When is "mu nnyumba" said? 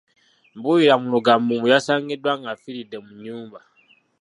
3.05-3.59